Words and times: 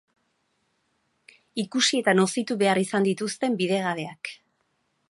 Ikusi 1.65 2.01
eta 2.05 2.17
nozitu 2.21 2.59
behar 2.65 2.83
izan 2.87 3.07
dituzten 3.11 3.61
bidegabeak. 3.63 4.35